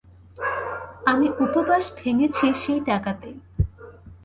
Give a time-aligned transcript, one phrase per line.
[1.05, 3.37] আমার উপবাস ভেঙেছি সেই টাকাতেই।